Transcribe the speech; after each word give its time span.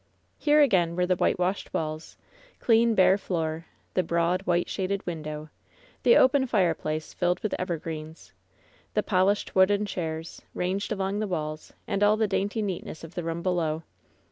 Here 0.39 0.61
again 0.61 0.95
were 0.95 1.05
the 1.05 1.15
whitewashed 1.15 1.75
walls, 1.75 2.17
clean 2.59 2.95
bare 2.95 3.19
floor, 3.19 3.67
the 3.93 4.01
broad, 4.01 4.41
white 4.47 4.67
shaded 4.67 5.05
window, 5.05 5.49
the 6.01 6.17
open 6.17 6.47
fire 6.47 6.73
place 6.73 7.13
filled 7.13 7.39
with 7.41 7.53
evergreens, 7.59 8.33
the 8.95 9.03
polished 9.03 9.53
wooden 9.53 9.85
chairs, 9.85 10.41
ranged 10.55 10.91
along 10.91 11.19
the 11.19 11.27
walls, 11.27 11.73
and 11.85 12.01
all 12.01 12.17
the 12.17 12.27
dainty 12.27 12.63
neatness 12.63 13.03
of 13.03 13.11
aOO 13.11 13.13
LOVE'S 13.13 13.13
BITTEREST 13.13 13.13
CUP 13.13 13.15
the 13.15 13.23
room 13.23 13.43
below. 13.43 13.83